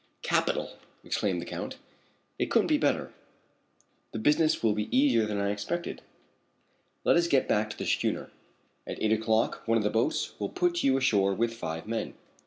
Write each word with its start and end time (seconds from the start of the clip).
"Capital!" 0.23 0.77
exclaimed 1.03 1.39
the 1.43 1.45
Count. 1.45 1.77
"It 2.39 2.49
couldn't 2.49 2.69
be 2.69 2.79
better. 2.79 3.13
The 4.13 4.17
business 4.17 4.63
will 4.63 4.73
be 4.73 4.89
easier 4.89 5.27
than 5.27 5.37
I 5.39 5.51
expected. 5.51 6.01
Let 7.03 7.17
us 7.17 7.27
get 7.27 7.47
back 7.47 7.69
to 7.69 7.77
the 7.77 7.85
schooner. 7.85 8.31
At 8.87 8.99
eight 8.99 9.13
o'clock 9.13 9.61
one 9.67 9.77
of 9.77 9.83
the 9.83 9.91
boats 9.91 10.33
will 10.39 10.49
put 10.49 10.83
you 10.83 10.97
ashore 10.97 11.35
with 11.35 11.53
five 11.53 11.85
men." 11.87 12.15